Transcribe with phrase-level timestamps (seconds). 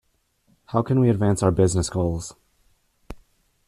[0.65, 2.33] How can we advance our business goals?